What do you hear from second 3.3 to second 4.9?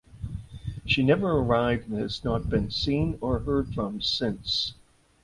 heard from since.